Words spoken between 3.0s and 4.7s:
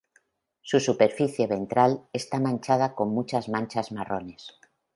muchas manchas marrones.